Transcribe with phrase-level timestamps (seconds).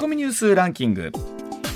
[0.00, 1.12] コミニュースランキング。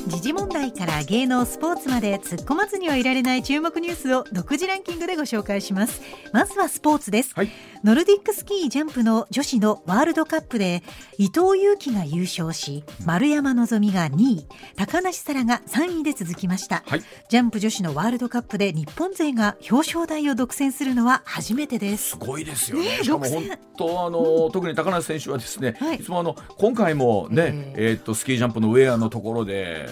[0.07, 6.03] 時事問題から芸能スポーツまで突っ込まずにはいられない注目ニュースを独自ランキングでご紹介します。
[6.35, 7.51] まずはスポーツです、はい、
[7.85, 10.83] ノルディックスキージャンプの女子のワールドカップで
[11.17, 22.11] 伊藤有希が優勝し丸山希が2位高梨沙羅が3位で続きました、はい、ジャンプ女子のワールドカップで日本勢が表彰台を独占するのは初めてです。
[22.11, 23.45] すごいですよね、ね、しかも本
[23.77, 29.89] 当あの、うん、特に高梨選手はですね、はい、いつもあの今回もね、えー、えー、っとスキージャンプのウェアのところで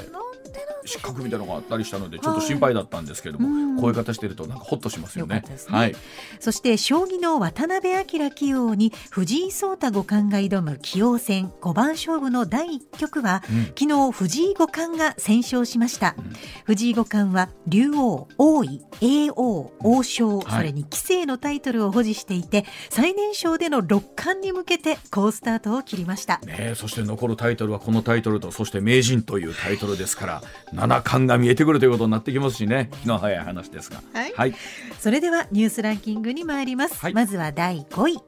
[0.53, 0.82] してる。
[0.85, 5.43] 失格みたいなのがあったりしたのでちょっと心配だったんですけれども、はい、こういう形でるとなんかほっとしますよね。
[5.47, 5.95] ねはい。
[6.41, 16.15] そして将棋の渡辺明棋王に藤井聡太五冠が挑む棋王戦五番勝負の第一局は、うん、昨日藤井五冠が先勝しました。
[16.19, 16.33] うん、
[16.65, 26.39] 藤井五冠は竜王、王位、叡王、王将、はい、それに棋聖のタイトルを保持していて最年少での六冠に向けて好スタートを切りました。
[26.39, 30.43] ねそして残るタイトルはこのタイトルとそして名人というタイトルですから。
[30.73, 32.91] 七冠が見えてくるということになってきますしね。
[33.03, 34.55] 気の早い話ですが、はい、はい、
[34.99, 38.19] それではニュースランキングに参ります、はい、まずは第5位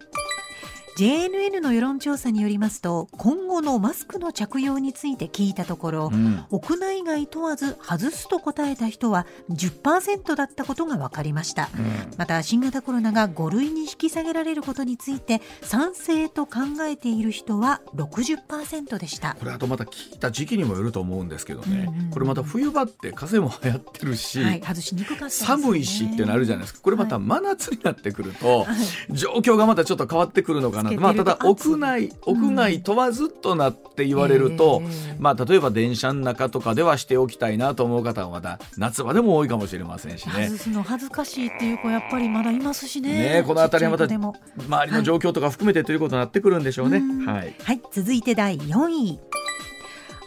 [0.96, 19.34] JNN の世論調査によりますと今後のマスクの着用について聞いたところ、うん、屋内外問わず外すと答えた人は10%だったことが分かりました、うん、また新型コロナが5類に引き下げられることについて賛成と考えている人は60%でした。
[19.34, 26.80] これあとまた聞いた時期にもよると思うんですけどね、うんうん、これまた冬場って風も流行ってるし、はい、外しにくかった、ね、寒いしってなるじゃないですか。
[26.82, 28.66] これまた真夏になってくると、は
[29.10, 40.46] い、状況がまたちょっと変わってくるのかなまあ、ただ屋内屋外問わずとなって言われると、うん、まあ、例えば電車の中とかではしておきたいなと思う方はまだ夏場でも多いかもしれませんしね。
[40.48, 43.36] 外すの恥ずかしいっていう子やっぱりまだいますしね。
[43.36, 47.02] ねこの辺りはまた周りの状況とか含めてということになってくるんでしょうね。
[47.24, 49.43] はい、はい、続いて第4位。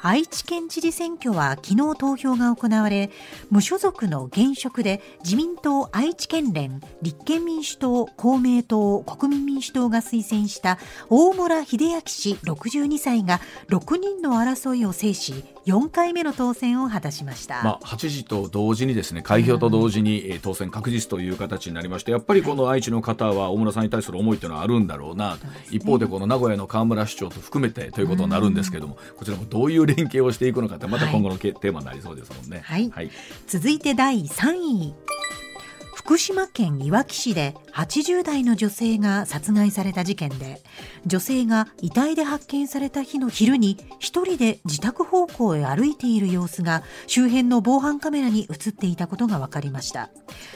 [0.02, 3.10] 愛知県知事選挙は昨日投票が行われ
[3.50, 10.78] 無所属の現職で自民党愛知県連立憲民主党公明党国民民主党が推薦した
[11.10, 32.62] 大村秀明氏62歳が6人の争いを制し4回目の当選を果たしました、まあ、8時と同時にですね開票と同時に当選確実という形になりましてやっぱりこの愛知の方は大村さんに対する思いというのはあるんだろうな、ね、一方でこの名古屋の河村市長と含めてということになるんですけどもこちらもどういう連携をしていくのかってまた今後の、はい、テーマになりそうですもんね。
[32.64, 33.12] はい、はい、
[33.48, 34.96] 続いて第3位
[36.08, 40.62] 福島県いわき市で80代の女性が殺害された事件で
[41.06, 50.10] 女性が遺体で発見された日の昼に一人で自宅方向へ歩いている様子が周辺の防犯カメラに映っていたことが分かりました。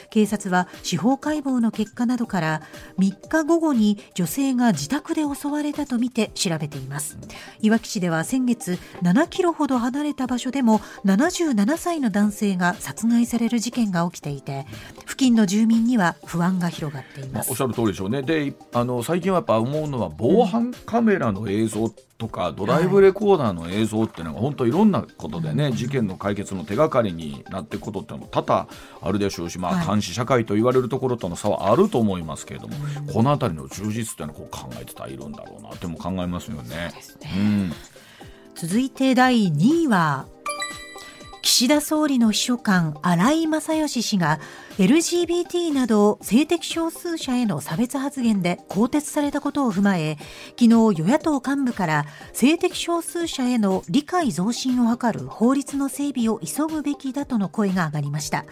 [0.08, 2.62] 警察は司法解剖の結果などから
[2.98, 7.18] 3日午後に女性が自宅で襲われたとみて調べています。
[7.60, 14.66] いわき市では先月7キロほど離れた場所でも77歳の男性が殺害される事件が起きていて
[15.06, 18.22] 付近のの住民には不安が広がっています、まあ、おっしゃる通りでしょうね。
[18.22, 28.68] であの最近はやっぱ思うのは防犯カメラの映像とかドライブレコーダーの映像っていうのが本当いろんなことでね、事件の解決の手がかりになっていくことってのも多々
[29.00, 32.76] あるでしょうし、まあ、監視社会と言われるところとの差はあると思いますけれども、
[33.12, 36.76] この辺りの充実っていうのをこう考えてたらいるんだろうなっても考えますよね。
[36.76, 36.92] ね。
[37.36, 37.72] うん、
[38.54, 40.26] 続いて第2位は
[41.42, 44.38] 岸田総理の秘書官荒井正義氏が
[44.78, 50.16] LGBT など性的少数者への差別発言で更迭されたことを踏まえ
[50.58, 58.46] 昨日与野党幹部から性的少数者への理解増進を図る法律の整備を急ぐべきだとの声が上がりました。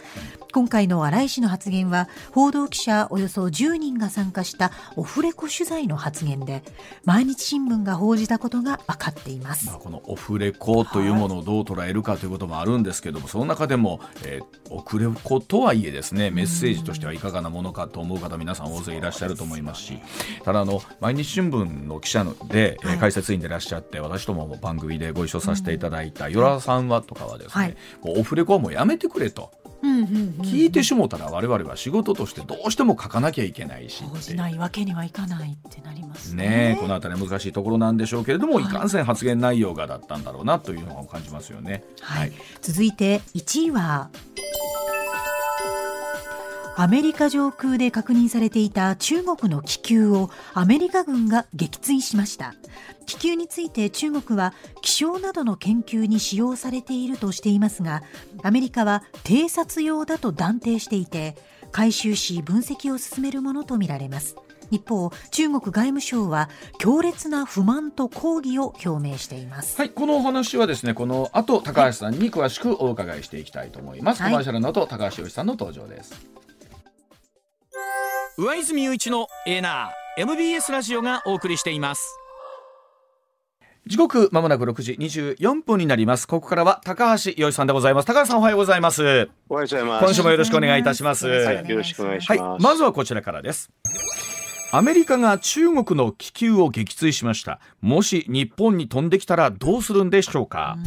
[0.53, 6.63] 今回の荒井氏の発言は報道記者およそ10人が参加したオフレコ取材の発言で
[7.05, 16.10] 毎日新聞が報じたことが分かっています、まあ、このオフレコというものをどう捉えるかということもあるんですけども、その中でも、えー、オフレコとはいえです。
[16.11, 19.99] ですねメッセージとしてはいかがなものかと思う方皆さん大勢いらっしゃると思いますし
[20.45, 29.53] ただあの毎日新聞の記者で、はい、解説員でいらっしゃって私とも番組でご一緒させていただいた与良さんはとかはですね、はい、オフレコはもうやめてくれと。
[29.83, 36.75] 聞いてしもたら我々は仕事としてどうしても書かなきゃいけないし報じないわけにはいかないってなりますね。
[36.75, 44.11] ねこの辺り難しいところなんでしょうけれども、はい、いかんせん発言内容がだったんだろうなというのを感じますよね、はい、はい、続いて1位は
[46.81, 52.55] アメリカ上空で確認されていた中国の気球をアメリカ軍が撃墜しました。
[53.05, 58.03] 気球について中国は気象などの研究に使用されているとしていますが
[58.43, 61.37] アメリカは偵察用だと断定していて
[61.71, 64.37] 回収し分析を進めるものとみられます。
[64.71, 66.49] 一方中国外務省は
[66.79, 69.77] 強烈な不満と抗議を表明しています。
[69.77, 76.40] はいこのお話はですねこの後高橋さんに詳しくお伺いしていきたいと思います、はい、コマーシャルの後高橋洋さんの登場です
[78.43, 82.19] 上泉雄一のエナー MBS ラジオがお送りしています。
[83.87, 86.27] 時刻まもなく6時24分になります。
[86.27, 88.07] ここからは高橋洋一さんでございます。
[88.07, 89.03] 高橋さんおはようございます。
[89.03, 90.05] おはようございます。
[90.07, 91.27] 今週もよろしくお願いいたします。
[91.29, 93.71] はいよろしくお願いします、はい、まずはこちらからです。
[94.73, 97.61] アメリカが中国の気球を撃墜しました。
[97.83, 100.79] もし日本に飛んできたらどうするんでしょうか、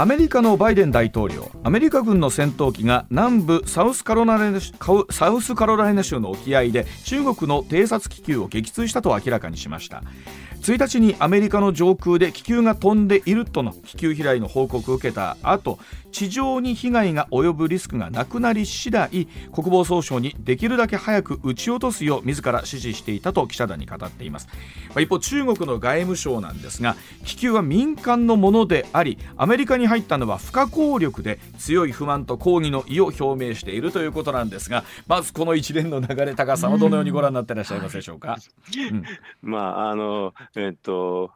[0.00, 1.50] アメリカのバイデン大統領。
[1.62, 4.58] アメリカ軍の戦闘機が南部サウスカロライナ
[5.10, 10.02] サウスカロライナ州の沖合で中国の偵察気球を撃墜したと明らかにしました。
[10.62, 15.78] 1日にアメリカの上空で気球が飛んでいるとの気球飛来の報告を受けた後
[16.10, 24.48] 地上に被害が及ぶリスクがなくなり次第国防総省にできるだけ早く撃ち落とすよう自ら指示していたと記者団に語っています。
[24.98, 38.36] 一方中国の外務省なんですが気球は民間のものでありアメリカに入ったのは不可抗力で強い不満と抗議の意を表明しているということなんですがまずこの一連の流れ高さんはどのようにご覧になっていらっしゃいますでしょうか、
[38.90, 39.04] うん、
[39.42, 41.30] まああのえっと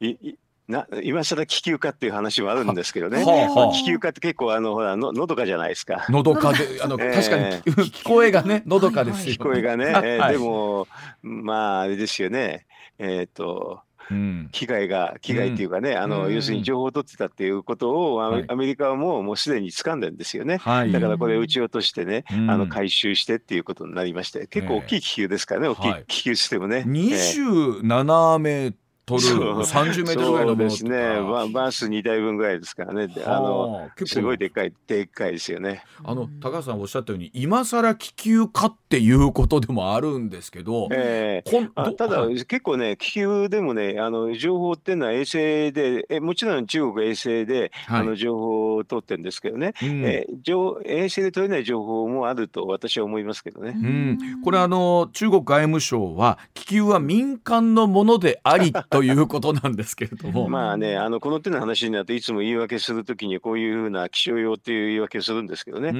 [0.00, 0.36] い
[0.68, 6.06] な今更気球かっていう話もあるんですけどね、はあはあ、気球かって結構あのほらののどかじゃないですか。
[6.08, 10.88] のどかで あの、えー、確かに聞こえがねのどかですよ、ね、聞こえがね、えー、でも
[11.22, 12.66] まああれですよね。
[12.98, 13.80] えっ、ー、と
[14.10, 26.84] うん、危害が危害っていうかね、うん、あの要するに情報を取ってたっていうことをアメリカはもうもうすでに掴んでるんですよね、はい、だからこれ撃ち落としてね、うん、あの回収してっていうことになりまして結構大きい気球ですからね、大きい気球システムね。
[26.86, 28.74] 27メー
[29.06, 33.38] 取る30メートルぐらいのものですね、バース2台分ぐらいですからね、あ。
[33.38, 35.84] のすごいでかい、でっかいですよね。
[36.04, 53.76] あの高橋さんおっしゃったように、今更気球かっていうことでもあるんですけど、えー、ただ、結構ね、気球でもね、あの情報っていうのは衛星で、えもちろん中国衛星で、はい、あの情報を取ってるんですけどね、うん、えー、衛星で取れない情報もあると私は思いますけどね。
[53.76, 60.48] うん、これあの、中国外務省は、気球は民間のものでありということなんですけれども。
[60.50, 65.90] まあね、あのこの手の話になるといつも言い訳するときにこういうふうな気象用っていう言い訳をするんですけどね。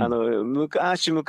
[0.00, 1.22] あの昔々、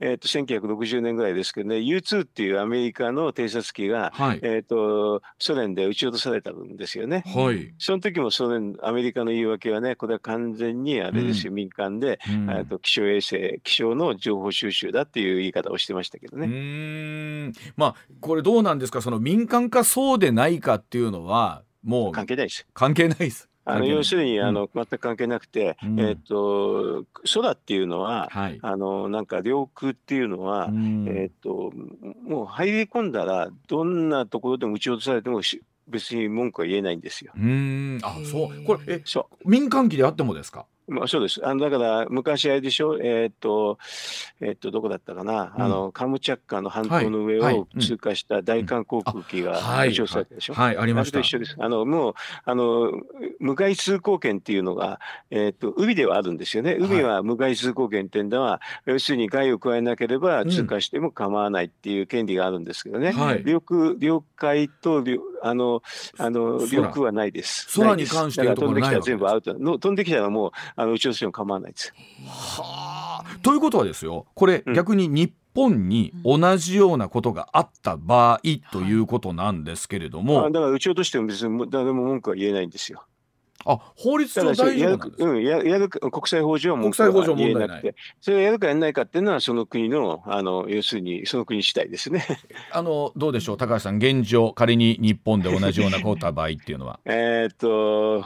[0.00, 7.24] えーと、1960年ぐらいですけどね U2 っていうアメリカの偵察機が、はい、えーと、ソ連で撃ち落とされたんですよね。
[7.26, 17.52] はい、その時もソ連アメリカの言い訳はねこれは完全にあれですよ、うん、民間で、うん、と気象衛星気象の情報収集だっていう言い方をしてましたけどね。
[17.76, 19.00] まあこれどうなんですか？
[19.00, 22.66] その民間かそうでないかっていうのはもう関係ないです。
[22.74, 23.48] 関係ないです。
[23.68, 27.04] あの要するにあの、全く関係なくて、うん、えっ、と
[27.34, 31.72] 空っていうのは、はい、あのなんか領空っていうのは、うん、えっ、と
[32.22, 35.40] もう入り込んだらどんなところでも撃ち落とされても
[35.88, 37.32] 別に文句は言えないんですよ。
[37.36, 37.98] うん。
[38.04, 38.64] あそう。
[38.64, 39.02] これえ
[39.44, 40.66] 民間機であってもですか？
[40.88, 41.40] まあ、そうです。
[41.44, 43.78] あのだから昔あれでしょ、えー、っと、
[44.40, 50.54] えー、っと、どこだったかな、うん、あのカムチャッカの半島の上を通過した大韓航空機が打ちされたでしょ？
[50.54, 51.18] はい、はい、ありました。
[51.18, 51.56] と一緒です。
[51.58, 52.92] あのもうあの
[53.40, 55.00] 向かい通行権っていうのが、
[55.30, 56.76] えー、っと海ではあるんですよね。
[56.78, 63.12] 海は向かい通行権っていうのは、要するに害を加えなければ通過しても構わないっていう権利があるんですけどね。
[63.12, 65.82] はい、領空領海と領あの
[66.18, 67.68] あの領空はないです。
[67.80, 69.56] 空に関して飛んできたら全部アウト。
[69.58, 71.94] の飛んできたらもうあの宇宙ステー構わないです。
[72.26, 73.38] はあ。
[73.42, 78.40] ということはですよこれ、逆に日本に同じようなことがあった場合
[78.70, 83.04] ということなんですけれども、だから撃ち落としても別に誰も文句は言えないんですよ。
[83.64, 87.94] あ法律上大丈夫なんですうん、ややる国際法上は国際法上問題なくて。
[88.20, 92.24] それをやるかやらないかっていうのはその国のあの要するにその国次第ですね。
[92.70, 93.56] あのどうでしょう？
[93.56, 97.00] 高橋さん現状仮に日本で同じようなことた場合っていうのは。
[97.06, 98.24] えっと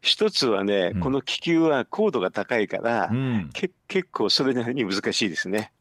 [0.00, 5.72] 一つはね、うん、この気球は高度が高いから、うん、け結構それなりに難しいですね。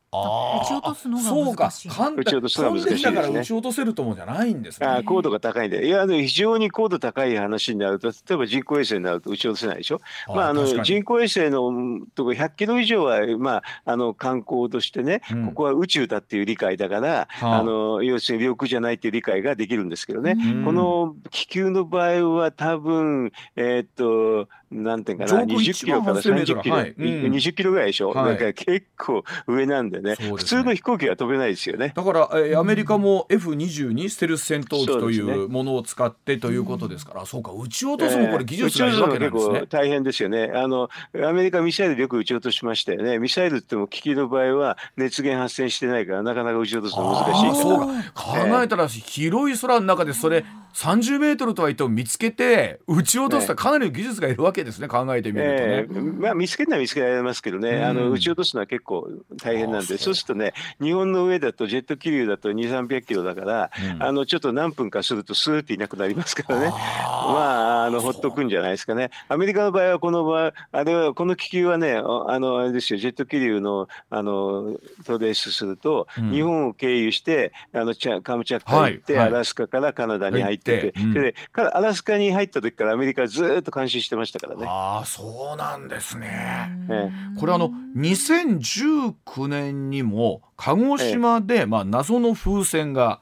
[0.64, 1.90] 撃ち落とすのが難しい。
[1.90, 3.40] 撃ち落とすのが難しいですね。
[3.40, 4.88] 撃ち落とせるともじゃないんですね。
[4.88, 10.00] あ高度が高いんで、いや非常に高度高い話になると、例えば人工衛星になると撃ち落とせないでしょ？
[10.28, 11.72] あまああの人工衛星の
[12.16, 20.36] とこ100キロ以上はまああの観光としてね、うん、ここは宇宙だっていう理解だから、あの要するに領空じゃないっていう理解ができるんですけどね。
[20.38, 26.92] うん、この気球の場合は多分えー、っとなんていうかな、20キロから30キロ、はい。
[26.92, 30.06] うん、20キロぐらいでしょ、はい、だから結構上なんでね。
[30.06, 31.92] ね、ね、普通の飛行機は飛べないですよね。
[31.96, 40.52] だから、えー、アメリカも F22 ステルス戦闘機というものを使ってということですから、ね、そうか撃ち落とすもこれ技術がいるわけなんですね、えー、大変ですよね。
[40.54, 40.90] あの
[41.24, 47.86] アメリカミサイルでよく撃ち落としましたよねミサイルっても機器の場合は熱源発生してないからなかなか撃ち落とすの難しいそうか。
[48.14, 50.46] 考えたら広い空の中でそれ
[50.76, 55.58] 30メートルとは言っても見つけて撃ち落とすとかなりの技術がいるわけですね、考えてみるとね。
[55.58, 59.08] えー、まあ、見つけるのは見つけられますけどね、うん、あの撃ち落とすのは結構
[59.42, 60.16] 大変なんで、そう。
[60.16, 69.12] するとね、日本の上だとジェット気流だと2、300キロだから、うん、あのちょっと何分かするとスーっていなくなりますからね、まあ、あのほっとくんじゃないですかね。
[69.30, 84.66] アメリカの場合は、この場合、あれはこの気球はね、あのあれですよ、ジェット気流のあのトレースすると、うん、日本を経由して、あのカムチャッカ行って、はいはい、アラスカからカナダに入ってて、でアラスカに入った時からアメリカずっと監視してましたからね。
[84.68, 86.70] ああそうなんですね。
[86.90, 93.22] ええ、これあの2019年にも鹿児島で、え、まあ謎の風船が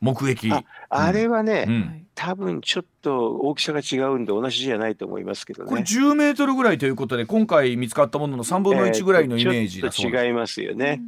[0.00, 0.50] 目撃。
[0.50, 5.68] ああれはね、うん多分ちょっと大きさが違うんで同じじゃないと思いますけどね。
[5.68, 11.00] これ10メートルぐらいということで今回見つかったものの3分の1ぐらいのイメージだそう、えー、違いますよね。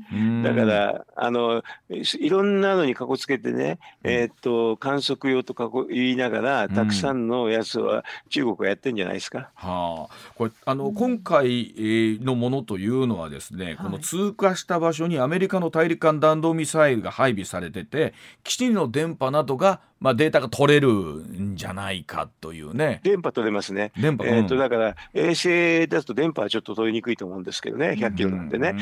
[0.42, 9.50] だからあのいろんなのにかこつけてね、えー、っと観測用とか言いながらたくさんのやつは中国がやってんじゃないですか。
[9.54, 11.74] はあ、これあの今回
[12.22, 23.00] のものというのはですね、この通過した場所にアメリカの大陸間弾道ミサイルが配備されてて基地の電波などがまあ、データが取れるんじゃないかというね。
[23.02, 23.92] 電波取れますね。
[24.00, 28.76] 電波、えーと、だから衛星だと電波はちょっと取りにくいと思うんですけどね100キロなんでね、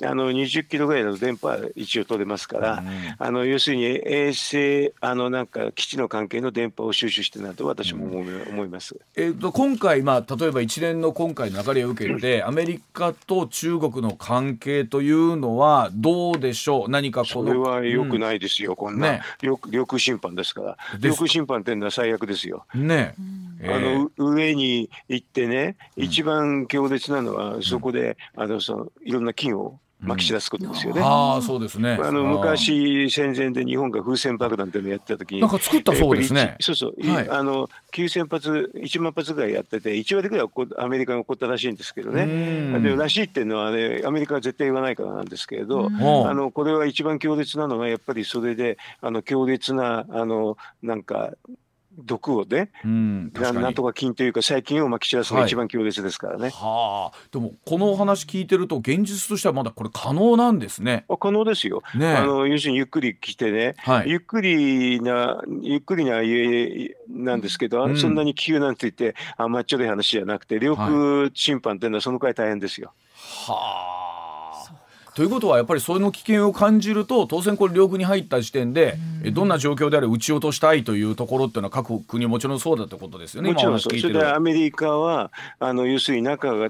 [0.00, 8.96] うん、あの20キロぐらいの電波は一応取れますから、うん、あの要するに衛星あのなんか基地の関係の電波を収集してなと私も思い,、ます。
[9.16, 16.90] えーと、今回、まあ、例えば一連の今回の流れを受けてアメリカと中国の関係というのはどうでしょう？
[16.90, 22.66] 何かこれはよくないですよ、こんな、ね、領空侵犯ですから、領空侵犯っていうのは最悪ですよ。
[22.74, 23.14] ね、
[23.62, 31.02] あの上に行ってね、一番強烈なのは、そこで、あのそのいろんな金をまき散らすことですよね。
[31.04, 31.98] ああ、そうですね。
[32.02, 36.56] あの昔戦前で日本が風船爆弾っていうのをやってた時に、なんか作ったそうですね。
[36.60, 40.48] そうそう、はい、あの九千発一万発ぐらいやってて一割ぐらい
[40.78, 42.26] アメリカが起こったらしいんですけどね。
[42.80, 51.32] でらしいっていうのはねアメリカは絶対言わないからなんですけれど、あのこれは一番強烈なのがやっぱりそれであの強烈なあのなんか
[52.04, 56.50] 毒をね、うん、なんとか菌というか細菌をまき散らすのが一番強烈ですからね。
[56.50, 61.04] はあ、でもこのお話聞いてると現実としてはまだこれ可能なんですね。
[61.08, 61.82] あ可能ですよ。
[61.94, 72.92] ね、あの要するにゆっくり来てね、はい、ゆっくりなゆっくりな家なんですけど、うん、そんなに急なんて言ってあんまっちょい話じゃなくて領空侵犯っていうのはそのくらい大変ですよ。
[73.46, 73.99] はあ。
[75.14, 83.52] ということはやっぱりその危険を感じると当然これ領空に入った時点で、うどんな状況であれ撃ち落としたいというところっていうのは各国もちろんそうだってことですよね。
[83.52, 86.68] もちろんそれでアメリカはあの要するに中が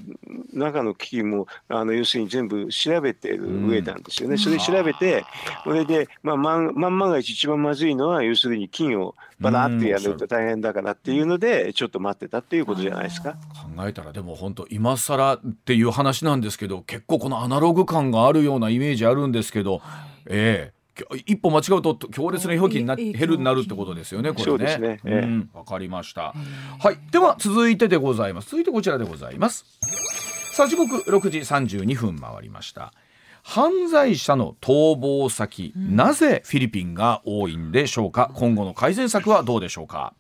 [0.52, 4.37] 中の危機もあの要するに全部調べてる上なんですよね。
[4.37, 5.25] それ調べて
[5.64, 13.32] それでまあ万万が一一番まずいのは要するに金をバラってやると大変だからっていうのでちょっと待ってたっていうことじゃないですか。
[13.76, 19.80] 考えたらでも本当今更っていう話なんですけど結構このアナログ感があるようなイメージあるんですけど、はい、
[20.26, 24.32] ええー、一歩間違うと強烈な表記にな減るになるってことですよね。
[24.32, 24.78] これね。
[24.78, 25.00] ね。
[25.04, 26.35] えー、うん、わかりました。
[26.78, 26.99] はい。
[27.11, 28.50] では続いてでございます。
[28.50, 29.64] 続いてこちらでございます。
[30.52, 32.92] さあ時刻6時32分回りました。
[33.52, 38.30] 犯罪者の逃亡先、うん、なぜフィリピンが多いんでしょうか？
[38.37, 40.14] 今後の改善策はどうでしょうか？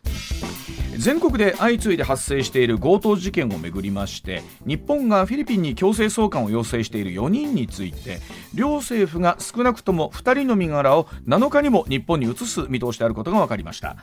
[1.00, 8.20] 全国で相次いで発生している強盗事件をめぐりまして日本がフィリピンに強制送還を要請している4人について
[8.52, 13.96] 両政府が少なくとも2人の身柄を7日にも日本に移す見通しであることが分かりました。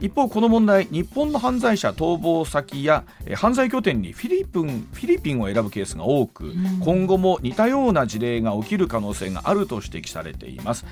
[0.00, 6.52] 一方この問題日本の犯罪者逃亡先や犯罪拠点にフィリピンフィリピンを選ぶケースが多く、
[6.84, 10.84] 今後も似たような事例が起きる可能性があると指摘されています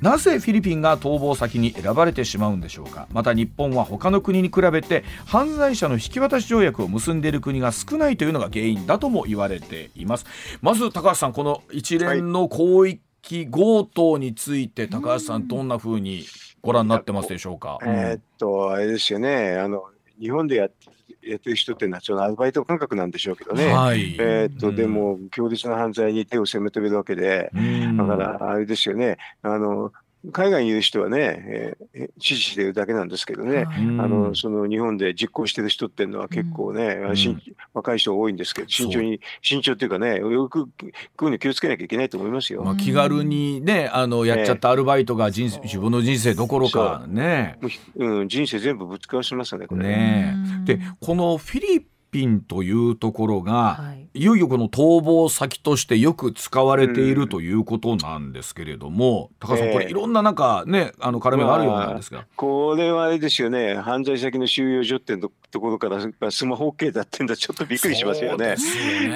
[0.00, 3.06] なぜフィリピンが逃亡先に選ばれてしまうんでしょうか？
[3.12, 10.26] また日本は他の国に比べて犯罪者の引き渡し条約を結んでいる国が少ないというのが原因だとも言われています。
[10.62, 16.24] まず高橋さんこの一連の広域強盗について高橋さんどんなふうに
[16.62, 19.56] ご覧になってますでしょうか、えー、っとあれですよね。
[19.58, 19.84] あの
[20.20, 27.50] 日本でやってやってる人っていうのは、アルバイト感覚なんでしょうけどね、はい、えー、っと、でも、強烈な犯罪に手を攻めてるわけで、
[27.96, 29.92] だから、あれですよね、あの
[30.32, 37.42] 海外にいる人はね、えー、支持してるだけなんですけどね、はい、あのその日本で実行してる人っていうのは結構ね、うん、
[37.74, 42.62] 若い人多いんですけど慎重に慎重っていうかねよくこういうの気をつけなきゃいけないと思いますよ。
[42.62, 47.58] まあ、気軽にねあのやっちゃったアルバイトが人、え自分の人生どころかね、
[47.96, 49.84] うん、人生全部ぶっ壊しますねこれ。
[49.84, 50.36] ね。
[50.64, 68.56] でこのフィリピンというところが、はい、いよいよこの逃亡先としてよく使われているということなんですけれども、高橋さん、これいろんななんかね、あの絡みがあるようなんですが、まあ、これはあれですよね、犯罪先の収容所っていうところからスマホ OK だってんだちょっとびっくりしますよね。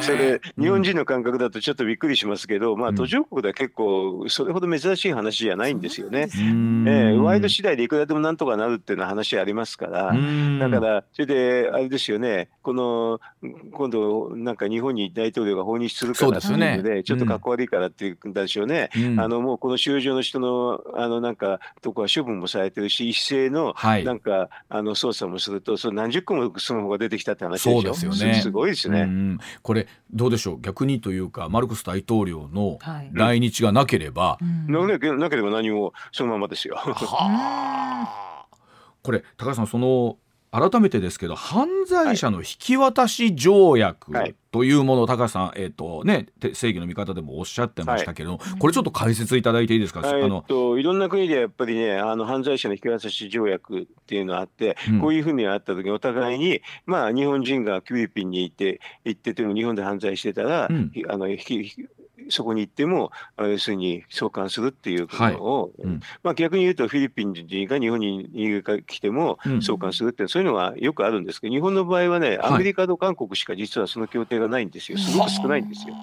[0.01, 6.29] そ、ね、れ日本人の感覚だとちょっとびっくりしますけど、うん、まあ途上国では結構それほど珍しい話じゃないんですよね。
[6.33, 10.15] えー、ワイド次第でいくらでもなんとかなるっていうのは話ありますから、
[10.59, 13.21] だからそれであれですよね、この
[13.73, 18.91] 今度なんか日本に大統領が訪日するからっていうので、ちょっとかっこ悪いからっていうんでしょうね。
[18.97, 27.83] うん、あのもうこの収容所の人のあのなんかとこは処分もされてるし、一斉のなんか、はい、あの捜査もすると、その何十個もスマホが出てきたって話でしょ。
[27.83, 28.35] そうですよね。
[28.41, 29.38] すごいですね。
[29.62, 30.61] これどうでしょう。
[30.61, 32.79] 逆にというかマルコス大統領の
[33.12, 36.79] 来日がなければ、はいうん、なければ何もそのままですよ。
[39.02, 40.17] これ高橋さんその
[40.52, 44.12] 改めてですけど犯罪者の引き渡し条約
[44.52, 61.88] というものを、高橋さん、えーとね、正義の味方でもおっしゃってましたけど、はい、これちょっと解説いただいていいですか、えー、っといろんな国でやっぱりねあの犯罪者の引き渡し条約っていうのがあって、うん、こういうふうにあった時にお互いに、まあ、日本人がフィリピンに行って行ってても日本で犯罪してたら、うん、あの引き
[62.29, 65.88] そこに行っても要するに送還するっていうことを、はい。
[65.88, 68.29] うん、まあ、逆に言うとフィリピン人が日本に
[68.87, 74.99] 来ても送還するって、うん、そういうのがよくあるんですけど日本の場合はねアメリカと韓国しか実はその協定がないんですよ。
[74.99, 75.95] すごく少ないんですよ。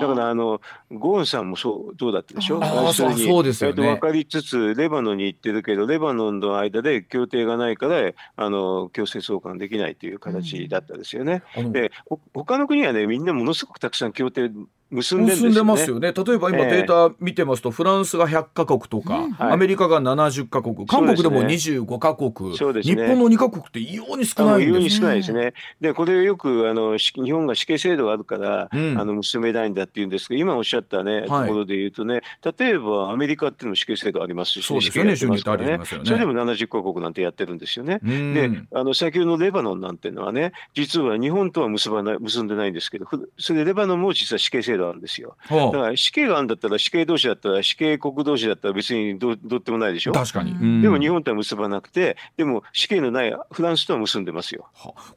[0.00, 0.60] だからあの
[0.90, 2.60] ゴーンさんもそうどうだったでしょ？
[2.62, 11.42] あそうそうですよね、分かりつつレバノンに行ってるけどレバノンの間で協定がないからあの強制送還できないという形だったですよね。
[11.58, 11.92] うん、で
[12.32, 14.50] 他の国はねみんなものすごくたくさん協定
[14.90, 16.12] 結んで、ね、結んでますよね。
[16.12, 24.72] 例えば今データ見てますと、えー、フランスが100カ国とか、アメリカが70カ国、韓国でも25カ国、そうですね、日本の2カ国って異様に少ないんですね。
[24.72, 25.54] 異様に少ないですね。
[25.80, 32.22] で、これよくあの日本が死刑制度があるから、うん、あの結べないんだって言うんですけど、今おっしゃったね、はい、ところで言うとね、
[32.58, 36.06] 例えばアメリカっていうのも死刑制度ありますし、そうですよね、ますよね。
[36.06, 38.00] それでも70カ国なんてやってるんですよね。
[38.02, 43.06] で、あの先ほどのレバノンなんていうのはね、実は日本とは結ばない結んでないんですけど、
[43.38, 45.36] それレバノンも実は死刑制度なんですよ。
[45.48, 50.12] だから死刑があるんだったら死刑同士だったら死刑国同士だったら別にどどうってもないでしょ？
[50.12, 54.68] 確かに、でも日本とは結ばなくてでも死刑のないフランスとは結んでますよ。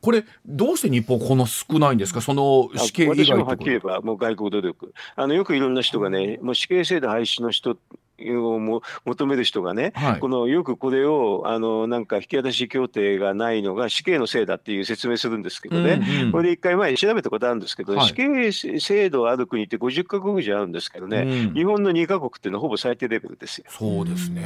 [0.02, 2.22] これどうして日本この少ないんですか？
[2.22, 4.94] その死刑以外私もはっきり言えばもう外交努力。
[5.16, 7.78] あのよくいろんな人がねもう死刑制度廃止の人
[8.20, 23.66] をも求める人がね、はい、このよくこれをあのなんか引き渡し協定がないのが死刑のせいだっていう説明するんですけどね、うんうん、これで一回前に調べたことあるんですけど、はい、死刑制度ある国って50か国以上あるんですけどね、うん、日本の2か国っていうのはほぼ最低レベルですよ。
[23.70, 24.44] そうですね、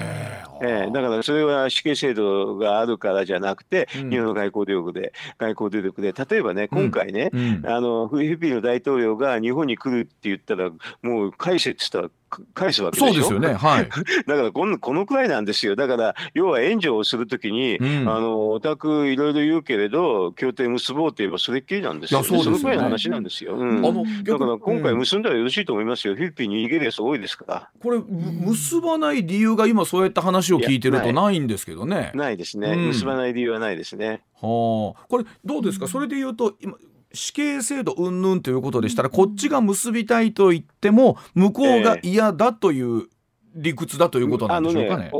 [0.61, 12.09] えー、だからそれは死刑制度があるからじゃなくて、うん、日本の外交努力で外交努力で例えばね今回ね、うん、あのフィリピンの大統領が日本に来るって言ったらもう返せって言ったら
[12.53, 13.13] 返すわけでしょ？
[13.13, 13.53] そうですよね。
[13.53, 13.89] はい。
[14.27, 15.75] だからこのこのくらいなんですよ。
[15.75, 22.27] だから要は援助をするときに、うん、あのお宅いろいろ言うけれど協定結ぼうといえばそれっきりなんですよ、ね。
[22.27, 23.55] そ、ね、のくらいの話なんですよ。
[23.55, 26.15] うん、あのだから今回結んだらよろしいと思いますよ。
[26.15, 27.69] フィリピンに逃げるやつ多いですから。
[27.81, 32.11] これ結ばない理由が今そういった話を聞いてるとないんですけどね。
[32.13, 34.21] ないですね、うん、結ばない理由はないですね。
[34.41, 35.05] はあ。
[35.07, 35.87] これどうですか？
[35.87, 36.73] それで言うと今
[37.13, 43.07] 死刑制度云々ということでしたら、こっちが結びたいと言っても向こうが嫌だという
[43.55, 45.11] 理屈だということなんでしょうかね。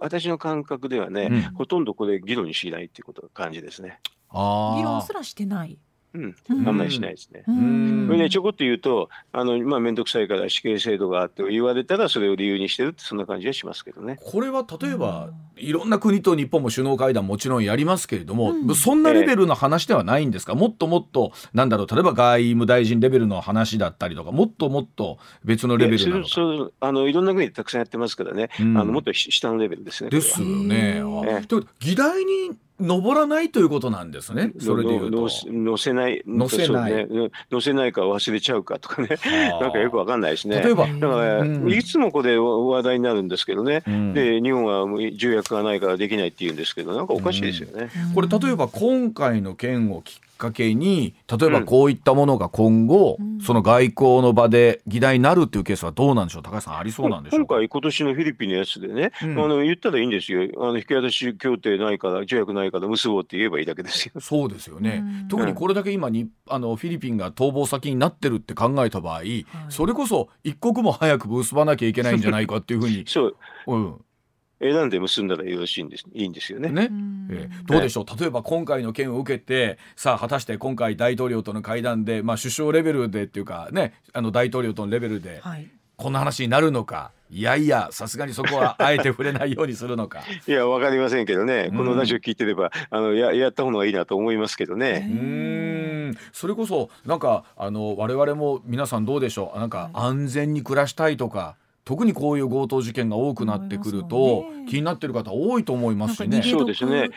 [0.00, 4.00] 私の感覚ではね、うん、ほとんどこれ議論しないっていうこと感じですね。
[4.32, 5.78] 議論すらしてない。
[6.14, 6.34] うん、
[6.66, 6.76] あん。
[6.76, 7.42] まりしないですね。
[7.46, 14.18] これねちょこっと言うとあのまあ面倒くさいから死刑制度があって言われたらそれを理由にしてるってそんな感じはしますけどね。
[14.22, 26.70] これは例えば、いろんな国と日本も首脳会談もちろんやりますけれども、うん、そんなレベルの話ではないんですか、えー、もっともっとなんだろう例えば外務大臣レベルの話だったりとかもっともっと別のレベルなのか。
[26.80, 30.10] あのいろんな国でたくさんやってますからね、うん、あのもっと下のレベルですね。
[30.10, 30.96] ですよね。
[30.96, 32.50] えー、議題に
[32.84, 34.52] 登らないということなんですね。
[34.60, 35.28] それでいうと。
[35.46, 36.22] 乗せない。
[36.26, 36.92] 乗せない。
[36.92, 39.08] ね、乗せないか忘れちゃうかとかね。
[39.60, 40.60] なんかよくわかんないですね。
[40.60, 40.86] 例えば。
[40.86, 43.82] だから、うん、いつもこれ話題になるんですけどね。
[43.86, 47.90] うん、で、日本は条約がないからできないって言うんですけど、なんかおかしいですよね。
[48.14, 56.42] これ例えば今回の件をきっかけに例えばこういったものが今後、うん、その外交の場で議題になるっていうケースはどうなんでしょう？
[56.42, 60.42] 高橋さんありそうなんでしょう今回今年のフィリピンのやつでね、うん、あの言ったらいいんですよ。
[60.58, 64.20] あの引き渡し協定ないから条約ないから結ぼうって言えばいいだけですよ。
[64.20, 73.04] そうですよね、うん、特にこれだけ今にあのフィリピンが逃亡先になってるって考えた場合、はい、それこそ一刻も早く結ばなきゃいけないんじゃないかっていうふうに。
[73.08, 74.00] そう、うん
[74.60, 76.68] 選んで結んだらよろしいんですいいんですよね。
[76.70, 76.88] ね
[77.30, 85.42] えー、どうでしょう、例えば今回の件を受けてさあ果たして今回大統領との会談で、まあ、首相レベルでっていうかねあの大統領とのレベルで、
[85.96, 87.12] こんな話になるのか？
[87.30, 90.22] いやいや、さすがにそこはあえて触れないようにするのか？
[90.46, 95.08] いや、わかりませんけどね、このラジオ聞いてれば、あのややった方がいいなと思いますけどね。
[95.10, 101.56] うん、それこそ、なんか、あの、我々も皆さんどうでしょう、なんか安全に暮らしたいとか。
[101.84, 106.42] 特にこういう強盗事件が多くなってくると、気になってる方多いと思いますしね。
[106.42, 107.10] そうですね。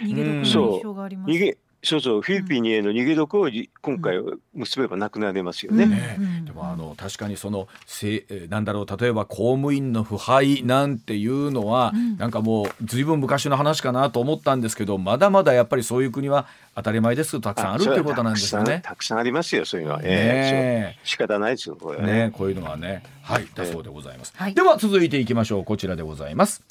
[0.43, 0.93] そう。
[1.25, 3.49] 逃げそうそうフィリピンへの逃げ得を
[3.81, 4.19] 今回
[4.55, 5.85] 結べばなくなりますよね。
[5.85, 18.81] ねでもあの確かにそのせなんだろう例えば公務員の腐敗なんていうのは、うん、なんかもうずいぶん昔の話かなと思ったんですけどまだまだやっぱりそういう国は当たり前ですたくさんあるっていうことなんですよね。
[18.83, 19.99] たくさんありますよそういうのは。
[20.03, 24.33] えー、仕方ないですよこれね、ね、こういうのはねはいだそうでございます。
[24.39, 26.63] えー、では続いていきましょうこちらでございます。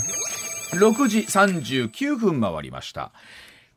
[0.73, 3.13] 6時39分回りました。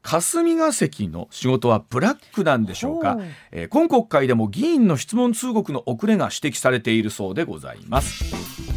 [0.01, 3.17] 霞が関の仕事はブラックなんでしょうか、
[3.51, 8.68] えー、今国会でも議員の質問通告の遅れが指摘されているそうでございます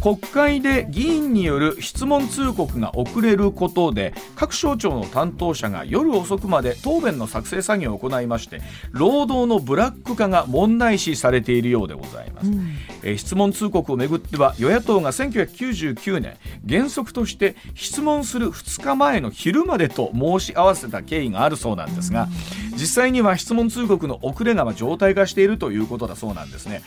[0.00, 8.60] 国会で議員による質問通告が遅れることで各省庁の担当者が夜遅くまで答弁の作成作業を行いまして
[8.92, 16.36] 労働のブラック化が問題視されているようでございます、うん、え質問通告をめぐっては与野党が1999年
[16.68, 22.28] 原則として質問する2日前の昼までと申し合わせた経緯があるそうなんですが
[22.72, 26.82] 実際には質問通告の遅れが状態化しているということだそうなんですね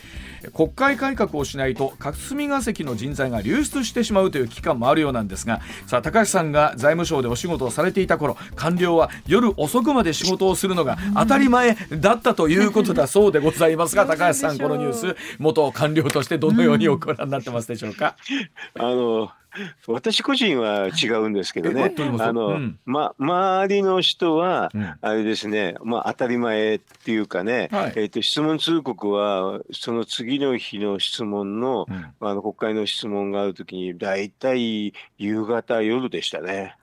[0.54, 18.16] 国会改革をしないと霞が関の人材が流出してしまうという危機感もあるようなんですがさあ高橋さんが財務省でお仕事をされていた頃官僚は夜遅くまで仕事をするのが当たり前だったということだそうでございますが高橋さんこのニュース元官僚としてどのようにおご覧になってますでしょうか？
[18.80, 19.30] あの
[19.88, 22.54] 私個人は違うんですけどね、あの、う。
[22.54, 36.76] ん、ま、周りの人は、あれですね、まあ、当たり前っていうかね、はい、えっ、ー、と、質問通告は、その次の日の質問の、うん、あの、国会の質問があるときに、大体夕方、夜でしたね。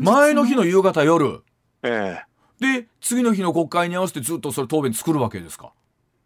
[0.00, 1.42] 前の日の夕方、夜。
[1.82, 2.32] ええ。
[2.80, 5.72] で、次の日の国会に合わせてずっとそれ答弁作るわけですか？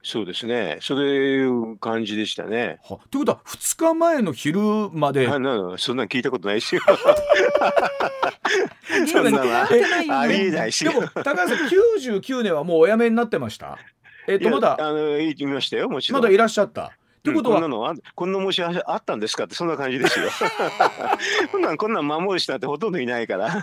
[0.08, 0.78] そうですね。
[0.82, 2.78] そういう感じでしたね。
[2.84, 4.60] はということは2日前の昼
[4.92, 5.26] まで。
[5.26, 6.80] あなそんなん聞いたことないですよ。
[9.10, 9.40] そんなの
[10.20, 10.84] ありえないし。
[10.84, 13.78] でも高橋さん99年はもうお辞めになってました？
[14.28, 14.76] えっ、とまだ？
[14.78, 16.22] あの言いましたよもちろん。
[16.22, 16.84] まだいらっしゃった？
[16.84, 16.90] っ
[17.24, 20.28] てことは、うん、こんなのあこんな申しあったんですかってそんな感じですよ。
[21.50, 23.60] こんなんこんなん守る人ってほとんどいないから。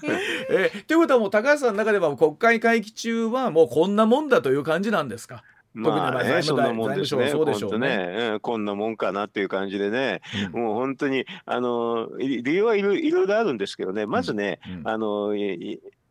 [0.50, 5.46] えー、ということはもう高橋さんの中では国会会期中はもうこんなもんだという感じなんですか？
[5.74, 7.30] まあね、そんなもんですね。
[7.30, 10.22] そうでしょうね、ね、こんなもんかなっていう感じでね、
[10.54, 15.34] うん、もう本当にあの理由はいろいろあるんですけどね、まずね、うん、あの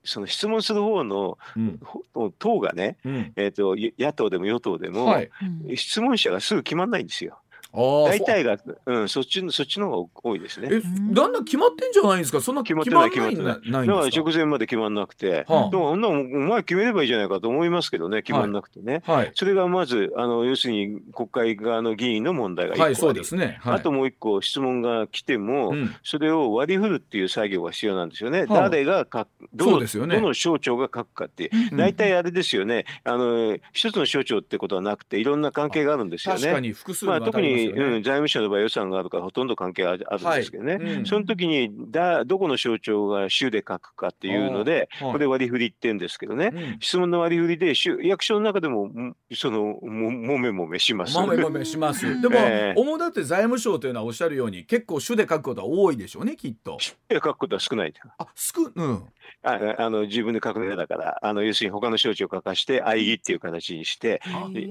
[0.05, 2.97] その質問する方の、うん、党がね、
[3.37, 5.31] えーと、野党でも与党でも、はい、
[5.77, 7.39] 質問者がすぐ決まらないんですよ。
[7.75, 10.69] 大体が、うん、そっちの、そっちの方が多いですね。
[10.71, 10.81] え、
[11.13, 12.41] だんだん決まってんじゃないですか？
[12.41, 13.37] そんな決まってない、決まって
[13.71, 13.87] ない。
[13.87, 19.03] だから直前まで決まんなくて、はあ、でも、そんなお前決めればいいじゃないかと思いますけどね、決まんなくてね。
[19.07, 23.59] はい、それがまず、あの、要するに国会側の議員の問題が一個あり、はい、そうですね。
[23.63, 28.45] はい、あともう一個質問が来ても、うん、それを割り振るっていう作業が必要なんですよね。
[28.45, 31.77] はあ、誰がかどう、ね、どの省庁が書くかっていう。
[31.77, 32.85] 大体あれですよね。
[33.05, 36.41] あの、一つの省庁ってことはなくて、いろんな関係があるんですよね。
[36.41, 40.85] 確かに複数まあ、特に、うん、財務省の場合予算があるからほとんど関係あるんですけどね、はい。
[40.85, 47.75] うん、その時にだどこの省庁が州で書くかっていうので、これ割り振りって言うんですけどね、うん、質問の割り振りで
[48.07, 48.91] 役所の中でも
[49.35, 51.15] そのももめもめします。
[51.19, 52.21] もめもめします。
[52.21, 56.79] でも、えー、主だって財務省というのはおっしゃるように結構主で書くことは多いでしょうねきっと。
[56.81, 57.95] 主で書くことは少ない。
[58.19, 59.05] あ少うん。
[59.43, 64.21] ああの自分で書くのだからあの要するに他の省庁を書かして愛義っていう形にして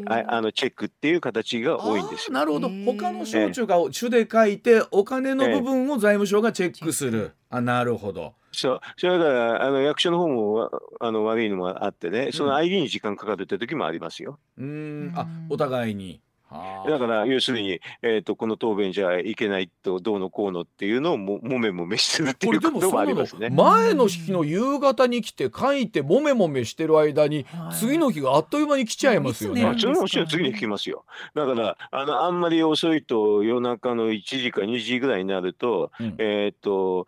[0.05, 7.31] ああのチェックっていう形が多いんですなるほど他の省庁が主で書いてお金の部分を財務省がチェックする。
[7.49, 8.33] あなるほど。
[8.53, 14.39] そうそれからあの役所の方もあの悪いのもあってね、その ID に時間かかるって時もありますよ。
[14.57, 16.21] うんあお互いに。
[16.51, 23.49] だから要するに、えーと、この答弁じゃいけないとどうのこうのっていうのをももめもめするっていうこともありますね。
[23.49, 27.45] 前の日の夕方に来て書いてもめもめしてる間に、
[27.79, 29.65] 次の日があっという間に来ちゃいますよね。
[29.65, 31.05] もちろんもちろん次に来ますよ。
[31.35, 37.05] だからあのあんまり遅いと夜中の1時か2時ぐらいになると、うん、えっ、と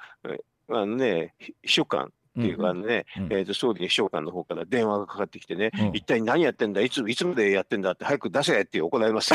[0.70, 6.82] あのね秘書官っていうかね、うん、えー、と総理秘書官の方から電話がかかってきてね、うん、一体何やってんだ？
[6.82, 9.34] いついつまでやってんだって早く出せって怒られます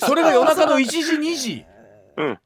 [0.00, 1.66] それが夜中の1時2時。
[2.16, 2.38] うん。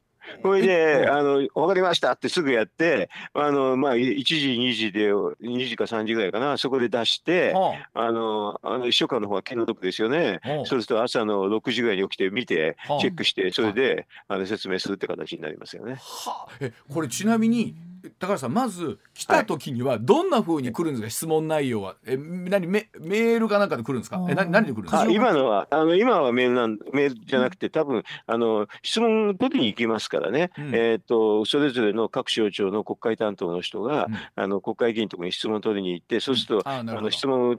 [0.43, 7.53] これで、あの、わかりましたってすぐやって、あの、まあ、1時、2時で、2時か3時ぐらいかな、そこで出して、
[7.95, 8.13] あ。
[8.13, 10.41] の、あの秘書官の方は気の毒ですよね。
[10.45, 15.95] そうすると朝の6時ぐらいに起きて見て、チェックして、それで、あの、説明するって形になりますよね。
[15.95, 17.75] はあ、え、これちなみに、
[18.19, 21.97] 高橋さんまず来た時にはどんなふうに来るんですか、はい、質問内容は。
[22.07, 24.25] え何メメールかなんかで来るんですか？
[24.29, 25.07] え何何で来るんですか？
[25.07, 37.59] 今のはあの今はメールなんメールじゃなくて多分あの質問取りに行きますからね、うん、えっ、ー、とそれぞれの各省庁の国会担当の人が、うん、あの国会議員とかに質問取りに行ってそうすると、うん、あの質問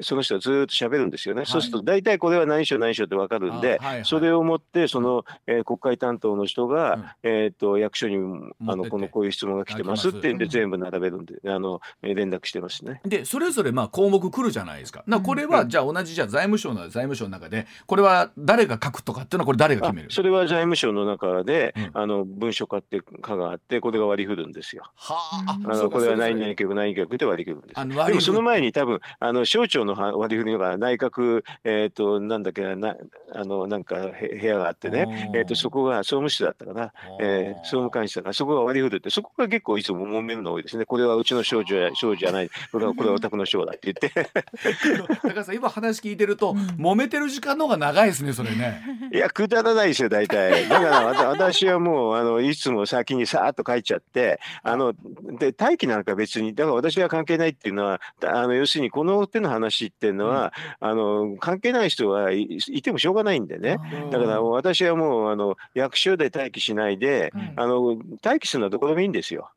[0.00, 8.16] その人はずっと喋るんですよね、はい、そうすると大体これは何省何省って分かるんで、はいはい、それをもってその、えー、国会担当の人が、えっ、ー、と役所に
[8.66, 10.08] あのこのこういう質問が来てます。
[10.10, 13.00] ってんで全部並べるんで、あの連絡してますね。
[13.04, 15.04] で、それぞれまあ項目来るじゃないですか。
[15.06, 20.10] なこれは、じゃあ同じじゃ財務省の財務省の中で、これは誰が書くとかっていうのはこれ誰が決める？
[20.10, 24.84] それは財務省の中で、うん、あの文書化って課があって、これが割り振るんですよ。
[24.96, 25.58] はあ。
[25.64, 27.64] あのこれは何々局何局で割り振る。
[27.64, 27.80] んです。
[27.80, 32.96] あのでもその前に多分あの省庁の割り振りが内閣えっ、ー、となんだっけな
[33.34, 40.84] あのなんか部屋があってね、えっ、ー、とそこが総務室だったかな、えー、総務官室だからそこが割り振るってそこが結構いつも揉めるの多いですね。
[40.84, 42.50] これはうちの少女や少女じゃない。
[42.70, 44.30] これはこれはお宅の少だって言って。
[45.22, 48.82] 高橋さん今話聞いてると、揉めてる時間の方が長いですねそれね。
[49.12, 50.68] いやくだらないですよ大体。
[50.68, 54.92] だから私はもうあのいつも先にさーっと書いちゃってあの
[55.38, 63.78] で待機なんか別にだから私は関係ないっていうのはあの要するにこの手の話っていうのは、うん、あの関係ない人はいいてもしょうがないんでね。
[64.10, 69.50] だから私はもうあの役所で待機しないで、うん、あの待機するのはどこでもいいんですよ。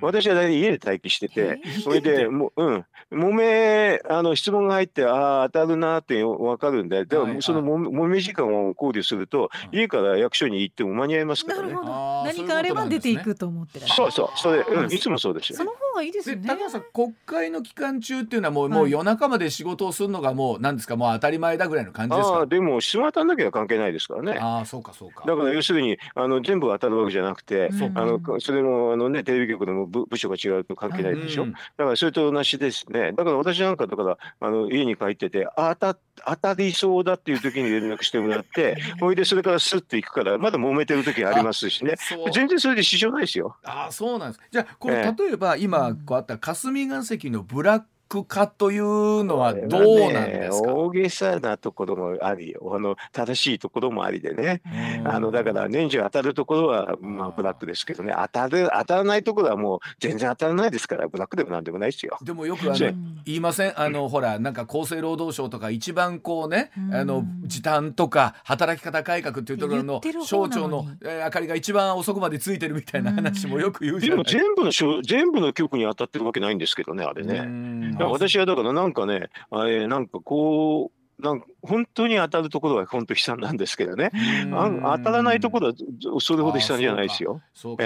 [0.00, 11.74] 私は大体家で待機してて、それで、もう、うん、揉め、あの、質問が入って、ああ、当たるなって分かるんで、でも、その揉め時間を考慮すると、家から役所に行っても間に合いますからね。
[11.74, 14.12] 何かあれば出ていくと思ってらっしゃる。
[14.12, 15.56] そうそう、それ、うん、いつもそうですよ。
[15.56, 16.46] その方がいいですよね。
[16.46, 22.40] 高橋さん、国会の期間中っていうのはもう、もう夜中まで仕事をするのがもう、なんですか、もう当たり前だぐらいの感じですか？
[22.40, 24.38] あでも、質問当たんなきゃ関係ないですからね。
[24.40, 25.24] ああ、そうか、そうか。
[25.26, 33.12] だから、要するに、あの、全部当たるわけじゃなくて、あの、それも、あのね、テレビ局でも部部署が違うと関係ないでしょ、うん、だからそれと同じですね。
[33.12, 41.94] だから私なんかだからあの家に帰ってて当た当たりそうだっていう時に連絡してもらって ほいでそれからスッと行くからまだ揉めてる時ありますしね。
[42.32, 43.56] 全然それで支障ないですよ。
[43.64, 44.40] あそうなんです。
[44.50, 54.60] じゃあこれ、例えば今こうあった霞が関のブラッくかというのはどうなんですか、ね、大げさなところもありあの正しいところもありでね。
[55.04, 58.12] あのだから年中当たるところは、まあ、ブラックですけどね。
[58.16, 62.18] 当たる当たらないところはもう全然当たらないですからブラックでもなんでもないですよ。
[62.20, 62.78] でもよくあの
[63.24, 63.80] 言いません？
[63.80, 77.99] あのほらなんか厚生労働省とか一番こうねあの時短とか働き方改革っていうところの省庁の明かりが一番遅くまでついてるみたいな話もよく言うじゃないでも全部の全部の局に当たってるわけないんですけどねあれね。
[78.06, 84.10] 私はだからなんかね、あれなんかこう、なん本当に当たるところは本当悲惨なんですけどね。
[84.50, 85.74] 当たらないところは
[86.20, 87.42] それほど悲惨じゃないですよ。
[87.54, 87.76] そ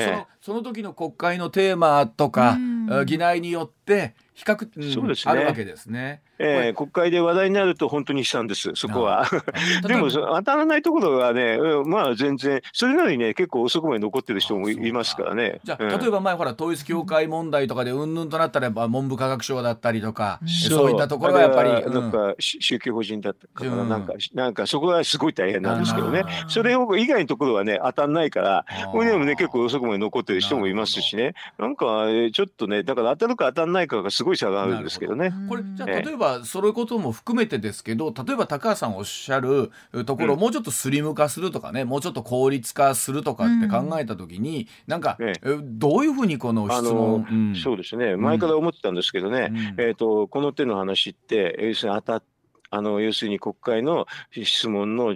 [0.48, 2.56] の時の国会のテーマとか
[3.06, 6.22] 議題によって比較、うん、そうですね、あるわけですね。
[6.38, 9.26] えー、国会で話題になると本当に悲惨です、そこは。
[9.86, 15.60] でも当たらないところはね、まあ全然、それなりにね、結構遅くまで残ってる人もいますからね。
[15.62, 21.70] じゃあ、うん、例えば前、ほら、統一教会問題とかでうんぬんとなったら、文部科学省だったりとか、うん、そういったところはやっぱり。
[21.70, 22.10] なん。
[22.14, 35.32] か、宗教法人だったかな、なんか、なんかそこはすごい大変なんですけどね、それを以外のところはね、当たらないから、これでもね、結構遅くまで残ってる人もいますしね、なんか、ちょっとね、だから当たるか当たらないかがすごい差があるんですけどね。
[35.48, 39.70] これ、じゃあ、例えば、そういうことも含めてですけど例えば高橋さんおっしゃる
[40.06, 48.16] ところ、うん、もうちょっとスリム化するとかねもうちょっと効率化するとかって考えた時に、うん、なんか、ええ、どういうふうにこの質問、うん、そうですね。
[48.16, 52.33] 前から思ってたんですけどね、えーと、この手の話って要するに当たって
[52.70, 55.14] あの要するに国会の質問の、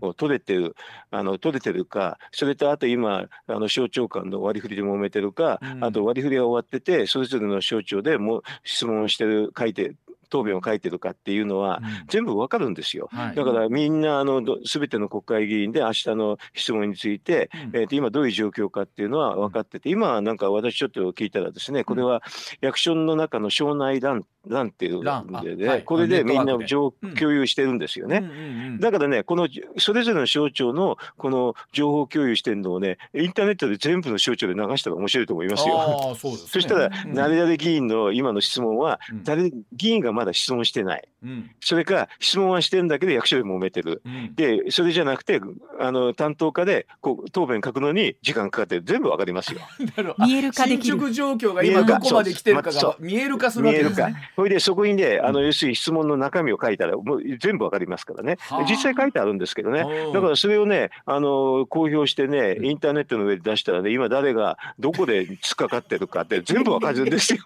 [0.00, 0.76] を取れてる、
[1.10, 9.94] あの取れてるか、それとあと今、あの省庁間の割り振りで揉めてるか、うん、あと割り振りが終わってて、それぞれの省庁でも質問してる、書いて
[10.30, 12.06] 答弁を書いてるかっていうのは、うん。
[12.08, 13.08] 全部わかるんですよ。
[13.12, 13.34] はい。
[13.34, 17.76] だからみんなあのすべての国会議員で明日の質問について、うん。
[17.76, 22.22] えーと今どういう状況かっていうのは分かってて、今はなんか私ちょっと聞いたらですね、これは
[22.60, 24.00] 役所の中の省内
[24.46, 28.18] 欄欄っていうで、あはいこれでみんな情うん共有してるんですよね。
[28.18, 29.48] うんうんうんだからね、この
[29.78, 36.14] それぞれの省庁のこの情報共有してるのをね、インターネットで全部の省庁で流したら面白いと思いますよ。
[36.16, 41.08] そうですね そしたら、うん誰々議員の今の質問は、うん誰議員がまだ質問してない。
[41.22, 44.02] うんそれから質問はしてるんだけど役所で揉めてる。
[44.04, 45.40] うんで、それじゃなくて、
[45.78, 49.60] あの担当課でこう答弁書くのに時間かかってる全部わかりますよ。
[49.96, 54.29] なるほど見える化できる進捗状況が今どこまで来てるかが見える化する見えるかわけですね。。
[54.36, 58.64] それでそこにね、あの要するに質問の中身を書いたら、もう全部わかりますからねはあ。
[58.68, 59.80] 実際書いてあるんですけどね。
[59.80, 67.40] うんだからそれをね、あの公表してね、インターネットの上で出したらね、今誰がどこで突っかかってるかって全部わかるんですよ。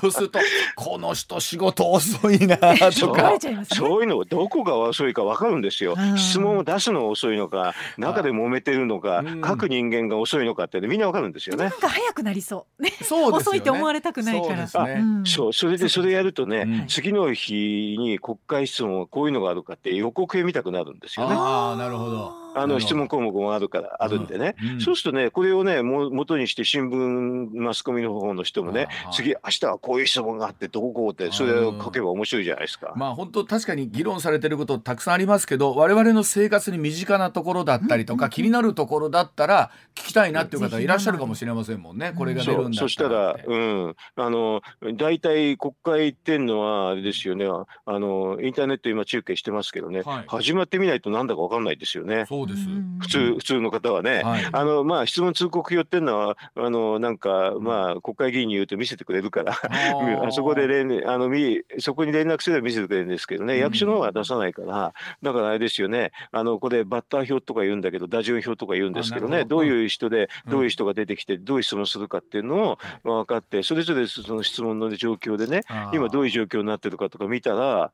[0.00, 0.38] そうすると
[0.76, 3.32] この人仕事遅いなとそうか
[3.64, 6.00] そういうのどこが遅いかわかるんですよう。
[6.00, 11.72] ん質問を出すのが遅いのか、中で揉めてるのかうん、書く人間が遅いのかってねみんなわかるんですよねなん。
[11.72, 12.82] か早くなりそう。
[12.82, 14.66] ね、そうですよね遅いと思われたくないから。
[14.66, 21.34] そうですねうんそう、それでそれやるとね、うん次の日に国会質問はこういうのがあるかって予告編見たくなるんですよね。
[21.36, 24.80] ああなるほどあの質問項目もあるからあるんでね、うん。
[24.80, 32.92] そうするとねこれをねも元にして新聞マスコミの方の人もね次明日はこういう質問があってどうこうってそれを書けば面白いじゃないですか。
[32.96, 44.62] まあ本当確かに議論されてることたくさんありますけど我々の生活に身近なところだったりとか気になるところだったら聞きたいなっていう方いらっしゃるかもしれませんもんねこれが出るんだそしたらうん、あの
[44.96, 47.46] 大体国会っていうのはあれですよね。
[47.46, 50.24] あのインターネット今中継してますけどね、はい。
[50.26, 52.24] 始まってみないとなんだかわかんないですよね。
[52.28, 54.22] そうです、うん普通普通の方はね。
[54.22, 54.48] はい。
[54.50, 59.52] あのまあ、質問通告表っていうのはあのなんか、まあ、国会議員に言うと見せてくれるから。
[59.52, 60.26] ー。
[60.26, 63.60] あ そこで連あのみそこに連絡すれば見せてくれるんですけどね、うん。
[63.60, 69.56] 役所の方は出さないから、だからあれですよね、あのこれ、バッター表とか言うんだけど、打順表とか言うんですけどね、ど。
[69.56, 70.52] どういう人で、うん。
[70.52, 77.92] どういう人が出てきて、どういう質問するかっていうのを分かって、それぞれその質問の状況でね、今どういう状況になってるかとか見たら、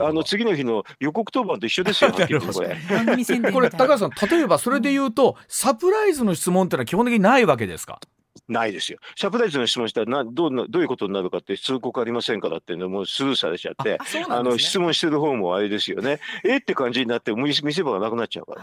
[0.00, 3.52] あの次の日の予告当番と一緒ですよ、 はっきり言ってこれ。
[3.52, 8.00] これ高橋さん例えばそれで言うとサプライズの質問ってのは基本的にないわけですか？
[8.48, 8.98] ないですよ。
[9.16, 14.50] サプライズの質問したらなどうなどういうことになるかって通告ありませんからっていうのもうスルーされちゃってあね。
[14.50, 16.18] の質問してる方もあれですよね。
[16.44, 16.56] え？
[16.56, 18.62] って感じになって見見せ場がなくなっちゃうから。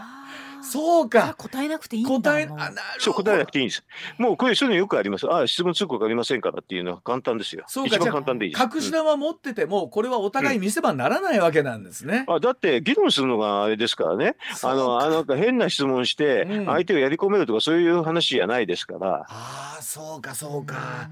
[0.62, 1.34] そうか。
[1.36, 3.84] 答えなくていい答えあなるそう答えなくていいんです。
[4.18, 5.26] もうこれそういうのよくあります。
[5.28, 7.64] ああ質問通告ありませんからっていうのは簡単ですよ。
[7.66, 8.04] 一番そうか。
[8.04, 8.62] じゃ簡単でいいです。
[8.62, 12.34] あ隠し玉持っててもこれはお互い見せ場にならないわけなんですね、うん。
[12.34, 14.36] あだって議論するのがあれですからね。
[14.62, 16.66] あのあのなんか変な質問してうん。
[16.66, 19.26] 相手をやり込めるとかそういう話じゃないですから。
[19.28, 21.10] ああそうかそうか、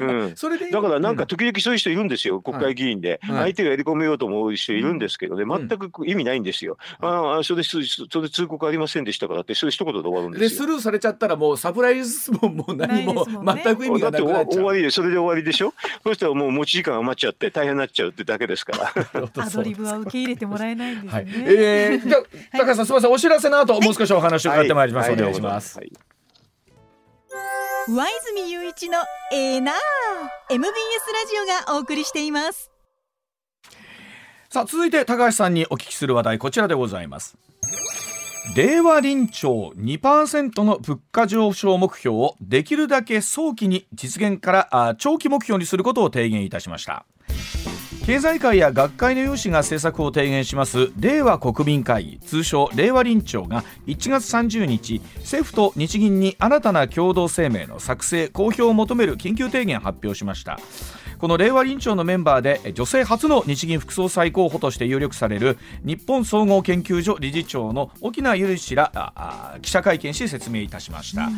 [0.00, 0.32] うん。
[0.36, 3.54] それでだからなんかう時々そういう人いるんですよ、国会議員で、はい。
[3.54, 5.68] 相手をやり込めようと思う人いるんですけどね、うん。
[5.68, 6.76] 全く意味ないんですよ。
[7.00, 7.84] ああ、それで、それ
[8.22, 10.62] で通告ありませんでしたからって、それ一言で終わるんでですよ。
[10.62, 14.60] スルーされちゃったらもうサプライズ質問も何もないですも全く意味がだって終わなくなっちゃう。
[14.60, 15.72] 終わりで、それで終わりでしょ？
[16.02, 19.44] そしたらもう持ち時間余っちゃって大変になっちゃうってだけですから。
[19.44, 21.26] アドリブは受け入れてもらえないんですはい。
[21.26, 23.12] ね。、えー、じゃあ高橋さんすみません。
[23.12, 25.92] お知らせの後もう少しお話を伺ってまいります、はお願いします、はい。
[27.88, 28.98] 上泉雄一の
[29.32, 29.74] エーナー
[30.50, 30.74] MBS ラ
[31.28, 32.70] ジオがお送りしています。
[34.52, 37.38] さあ続いて高橋さんにお聞きする話題こちらでございます
[38.56, 47.04] 令和臨調2%の物価上昇目標をできるだけ早期に実現からあ長期目標にすることを提言いたしました。
[48.04, 52.18] 経済界や学会の有志が政策を提言します令和国民会議。
[52.18, 60.58] 通称令和臨調が1月30日政府と日銀に新たな共同声明の作成公表を求める緊急提言発表しました。
[61.20, 71.28] この令和臨調のメンバーで女性初の日銀副総裁候補として有力される日本総合研究所理事長の沖縄由氏ら記者会見し説明いたしました、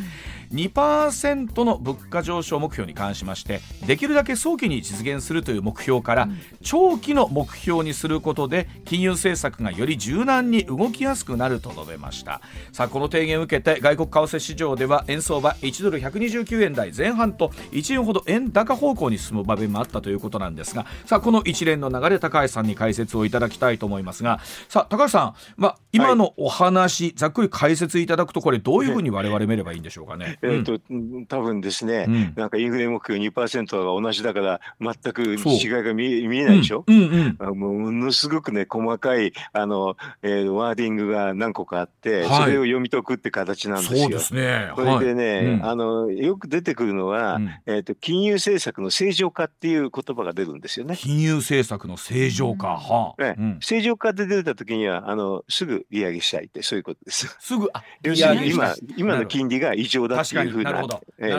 [0.53, 6.29] 2%の物価上昇目標に関しましてできるだけ早期に実現するという目標から、
[6.63, 12.41] 長期の目標にすることで金融政策がより柔軟に動きやすくなると述べました。
[12.73, 30.39] さあこの提言を受けて外国為替市場では円相場1ドル129円台前半と1円ほど円高方向に進む場面もあったということなんですがさあこの一連の流れ高橋さんに解説をいただきたいと思いますがさあ高橋さん、まあ、今のお話、ざっくり解説いただくとこれどういうふうに我々見ればいいんでしょうかね？
[30.43, 31.27] えーとうん。
[31.27, 32.33] 多分ですね、うん。
[32.37, 37.37] なんかインフレ目標2%が同じだから全く違いが見え見えないでしょ、うんうんうん。
[37.39, 42.45] あものすごくね細かいあの、えーワーディングが何個かあって、はい。
[42.45, 44.01] それを読み解くって形なんですよ。
[44.01, 44.71] そうですね。
[44.77, 47.51] それでね、あのよく出てくるのは、うん。
[47.67, 50.97] えー、と金融政策の正常化ってっていう言葉が出るんですよね。
[50.97, 57.37] 金融政策の正常化、はあ、うん、正常化って出た時にはあのすぐ利上げしたいってそういうことです。
[57.39, 57.71] すぐ
[58.03, 60.85] 要するに今今の金利が異常だっていうふうな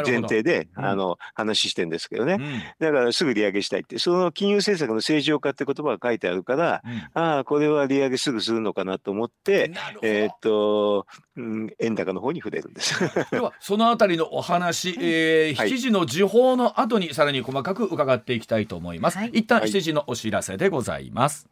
[0.05, 6.81] 前提で、うん、あの話してるんですけどね、うん、だからすぐ利上げしたいってその金融政策の正常化って言葉が書いてあるから、
[7.13, 12.97] ああこれは利上げすぐするのかなと思ってえっ、と、うん、円高の方に触れるんです。
[13.31, 19.17] ではそのあたりのお話、えー、7時の時報の後にさらに細かく伺っていきたいと思います。
[19.17, 21.47] はい、一旦7時のお知らせでございます。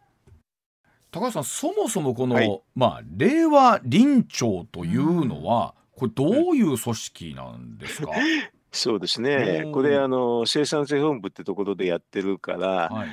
[1.11, 8.11] 高橋さんそもそもこの、はい、まあ令和臨調というのは、これどういう組織なんですか？
[8.73, 13.09] そうですね、これあの、生産性本部ってところでやってるから、はい、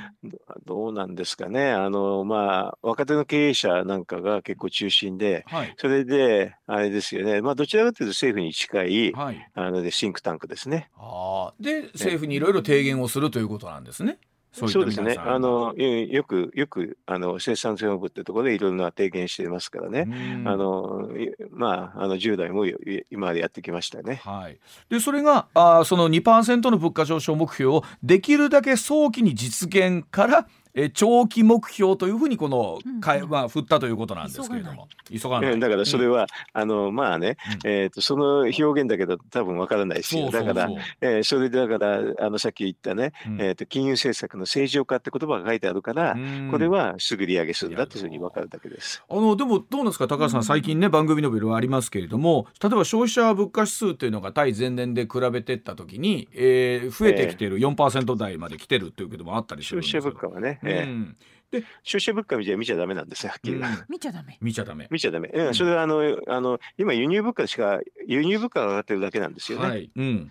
[0.65, 10.91] どうなんですかね、あのまあ、若手の経営者なんかが結構中心で、はい、それで、あれですよね、まあ、どちらかというと政府に近い、はい、あのでシンクタンクですね。
[10.97, 14.19] あで、政府にいろいろ提言をするということなんですね。
[14.67, 15.17] そうですね。
[15.19, 20.09] あの、よく、よく、あの、生産性本部ってところでいろんな提言してますからね。
[20.45, 21.09] あの、
[21.51, 22.67] まあ、あの、10代も
[23.11, 24.21] 今までやってきましたね。
[24.25, 24.59] はい。
[24.89, 34.89] で、それが、あその2%の物価上昇目標をできるだけ早期に実現からえ長期目標というふうにこのか、うん、まあ、振ったということなんですけれども。
[35.11, 36.23] 急がない、だからそれは、
[36.55, 40.69] うん、あのまあね、うん、えーと、その表現だけど多分わからないしだから、
[41.01, 46.17] えー、それでだからあのさっき言ったね、えーと、金融政策の正常化って言葉が書いてあるから、
[46.51, 49.03] これはすぐ利上げするんだっていうふうに分かるだけです。
[49.09, 61.17] あのでもどうなんですか高橋さん最近ね、番組のビルはありますけれども例えば消費者物価指数っていうのが対前年で比べていった時に、えー、増えてきてる、えー、4%台まで来てるっていうこともあったりするんです消費者物価はね、えー、うん
[61.51, 64.37] で消費者物価見ちゃ見ちゃダメなんですよ、はっきり、うん、見ちゃダメ。
[64.43, 64.87] 見ちゃダメ。
[64.91, 65.31] 見ちゃダメ。
[65.33, 69.67] うん、それはあの、あの、今輸入物価しか、輸入物価が上がってるだけなんですよね。
[69.67, 69.91] はい。
[69.97, 70.31] うん。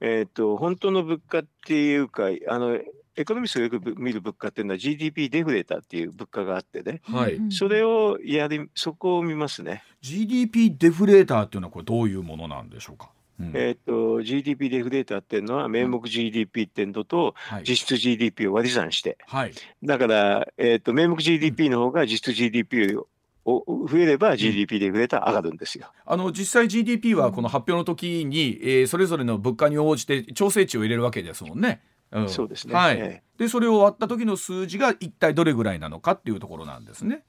[0.00, 2.78] えっ、と、本当の物価っていうか、あの、
[3.16, 13.10] エコノミストがよく見る物価っていうのは GDP デフレーターっていう物価があってね、はい、それをやりそこを見ますね GDP デフレーターっていうのはこれどういうものなんでしょうか？
[13.40, 17.34] えーと、GDP デフレーターっていうのは名目 GDP っていうのと
[17.66, 23.06] 実質 GDP を割り算して、はい、だから、えーと、名目 GDP の方が実質 GDP を
[23.88, 25.92] 増えれば GDP デフレーター上がるんですよ。
[26.06, 31.82] あの実際 GDP はこの発表の時に、えー、それぞれの物価に応じて調整値を入れるわけですもんね。
[32.12, 32.74] うん、そうですね。
[32.74, 33.22] はい。
[33.38, 37.24] でそれを割った時の数字が一体どれぐらいなのかっていうところなんですね。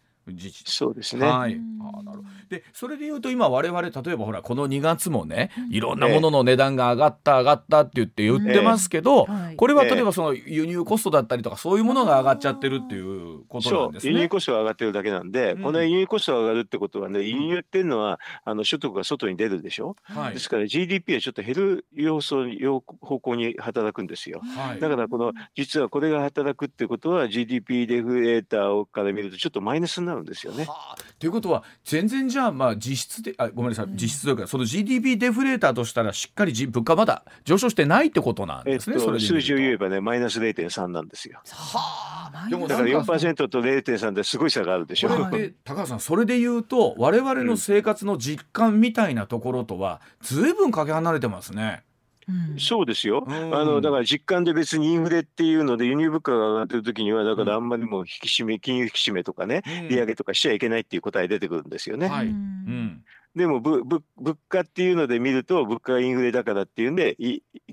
[0.66, 1.28] そうですね。
[1.28, 1.60] はい。
[1.82, 14.14] あなるでそれで言うと今我々例えばほらこの2月もねいろんなものの値段が上がった上がったって言って言ってますけど、これは例えばその輸入コストだったりとかそういうものが上がっちゃってるっていうことなんですね。
[14.14, 19.96] 輸入コストが上がってるだけなんで、うん、この輸入コストが上がるってことはね輸入っていうのはあの所得が外に出るでしょ？
[20.04, 22.46] はい、ですから GDP はちょっと減る要素
[23.02, 24.42] 方向に働くんですよ。
[24.44, 30.68] はい、だからこの実はこれが働くってことは GDP デフレーターから見るとちょっとマイナスになるんですよね。
[31.20, 38.96] ということは全然じゃあまあ実質であごめんなさい、実質というかその GDP デフレーターとしたらしっかり物価まだ上昇してないってことなんですね。
[38.98, 41.42] えっと、数字を言えばねマイナス0.3なんですよ。
[41.52, 45.30] はあ、でもだから4%と0.3ですごい差があるでしょ。
[45.30, 51.84] で高橋さんそれで言うと我々の生活の実感みたいなところとはずいぶんかけ離れてますね。
[52.58, 53.32] そうですよ、あ
[53.64, 62.08] のだから実感で別にインフレっていうので輸入物価が上がってる時にはだからあんまりもう引き締め金融引き締めとかね、利上げとかしちゃいけないっていう答え出てくるんですよね。
[62.08, 63.04] はい、うん
[63.36, 67.18] でもぶぶ物価っていうので見ると物価がインフレだからっていうんで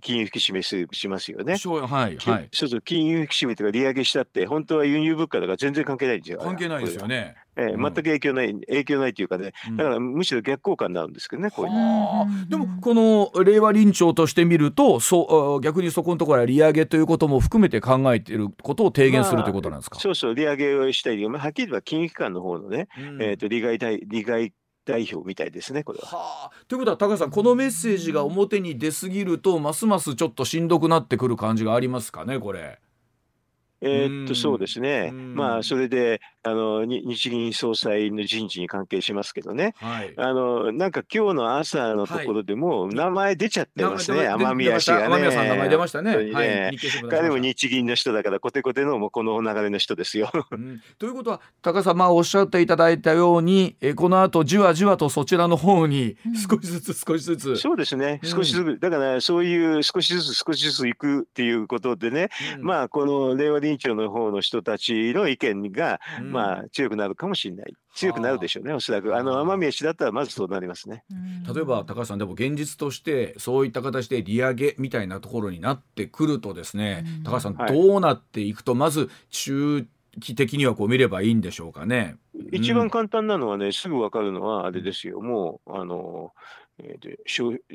[0.01, 1.57] 金融引き締めしますよね。
[1.57, 2.49] そうはいはい。
[2.53, 6.41] そうそう金融引き締めとか利上げしたって本当は輸入物価だから全然関係ないんですよ。
[6.41, 7.37] 関係ないですよね。
[7.55, 24.53] えー、全く影響ない、影響ないっていうかね、だからむしろ逆効果になるんですけどね、こういうでも、この令和臨調としてみると、そう逆にそこのところは利上げということも含めて考えていることを提言するということなんですか、まあ、そうそう、利上げをしたり、はっきり言えば金融機関の方のね、うん、えーと、利害利害
[24.85, 26.07] 代表みたいですねこれは。
[26.07, 32.79] はあ、ということは高橋さんこのメッセージが表に出過ぎるとますますちょっとしんどくなってくる感じがありますかねこれ。
[33.81, 45.05] えー、っとそうですね、まあそれであの日銀総裁の人事に関係しますけどね、はい、あのなんか今日の朝のところでも名前出ちゃってますね、雨宮氏がね。
[45.05, 46.17] 雨宮さん名前出ましたね。
[46.17, 46.33] ね。
[46.33, 46.79] はい、
[47.11, 50.31] 彼も日銀の人だからコテコテのもこの流れの人ですよ。
[50.51, 56.17] うん、ということは高さんまあおっしゃっていただいたようにえこの後じわじわとそちらの方に
[56.49, 58.21] 少しずつ少しずつ、うん、そうですね。
[58.25, 62.31] 少しずつ、だからそういう少しずつ少しずつ行くっていうことでね、
[62.61, 66.01] まあこの令和臨調の方の人たちの意見が、
[66.33, 67.75] まあ強くなるかもしれない。
[67.95, 69.15] 強くなるでしょうねおそらく。
[69.17, 71.05] あの奄美市だったらまずそうなりますね。
[71.55, 79.87] 例えば高橋さんでも現実としてそういった形で利上げみたいなところになってくるとですね、高橋さんどうなっていくとまず中
[80.21, 82.17] 期的にはこう見ればいいんでしょうかね。
[82.51, 86.33] 一番簡単なのはね、すぐ分かるのはあれですよ、もうあの
[86.79, 87.19] えー、で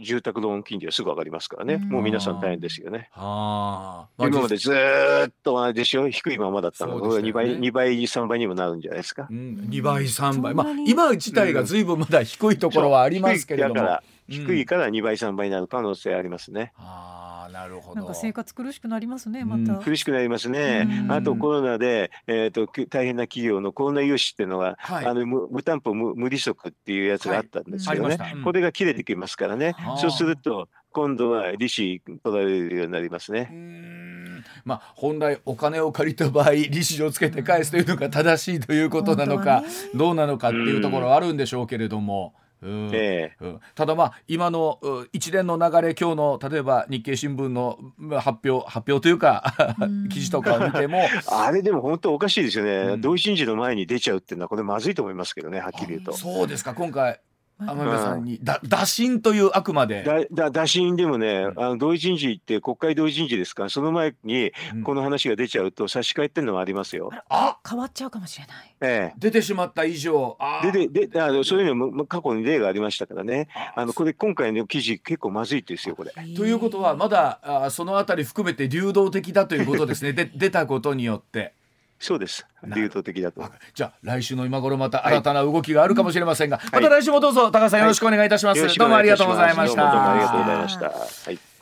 [0.01, 3.09] 住宅ローン金利はすぐ上がりますからね、もう皆さん大変ですよね。
[3.13, 4.07] あ。
[4.19, 9.27] 今までずっとあれでしょ、低いままだったのが、ね、2倍、2倍、3倍にもなるんじゃないですか。
[9.29, 13.75] うん、2倍、3倍、まあ、今自体がずいぶんまだ低いところはありますけれども。
[13.75, 16.73] だから低いから2倍、3倍になる可能性ありますね。
[16.77, 17.16] あ
[17.49, 18.01] なるほど。
[18.01, 19.83] なんか生活苦しくなりますね、また。
[19.83, 21.07] 苦しくなりますね。
[21.09, 28.17] あとコロナで、えっ、ー、と、大変な企業のコロナ融資っていうのが、はい、あの無担保無無利息っていうやつがあったんですけどね。
[28.17, 29.75] はいうん、これが切れてきますからね。
[29.97, 33.51] そうすると、今度は利子取られるようになりますね。
[34.65, 42.33] まあ、本来お金を借りた場合利子をつけて返すというのが正しいということなのか、どうなのかっていうところはあるんでしょうけれども。
[42.41, 44.79] うんえーうん、ただまあ今の
[45.13, 47.77] 一連の流れ今日の例えば日経新聞の
[48.19, 49.75] 発表発表というか
[50.11, 56.13] 記事とかを見ても あれでも本当おかしいですよね、うん、同心時の前に出ちゃうっていうのはこれまずいと思いますけどねはっきり言うと。
[56.13, 56.73] そうですか。
[56.73, 57.19] 今回
[57.59, 60.03] 天海さんに、だ打診というあくまで。
[60.03, 63.63] だだ打診でもね、あの同意人事って国会同意人事ですか？
[63.63, 64.51] らその前に
[64.83, 67.11] この話が出ちゃうと差し替えってるのはありますよ。
[67.29, 68.75] あ変わっちゃうかもしれない。
[68.79, 70.37] ええ、出てしまった以上
[70.71, 73.47] ででであのそういうのも過去に例がありましたからね。
[73.75, 76.11] あのこれ今回の記事結構まずいですよこれ。
[76.11, 80.13] ということはまだあそのあたり含めて流動的だということですね。
[80.13, 81.56] で 出たことによって。
[81.99, 82.45] そうです。
[82.63, 83.43] 流動的だと。
[83.73, 88.61] じゃあ来週の今頃また新たな動きがあるかもしれませんが、はい、また来週もどうぞ高橋さんよろしくお願いいたします。
[88.61, 90.11] はい、どうもありがとうございました。
[90.11, 90.89] ありがとうございました。
[90.89, 91.56] はい。